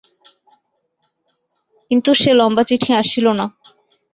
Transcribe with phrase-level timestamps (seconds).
[1.91, 3.45] কিন্তু সে লম্বা চিঠি আসিল না।